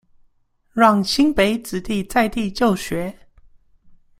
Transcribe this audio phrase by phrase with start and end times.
[0.73, 3.19] 讓新北子弟在地就學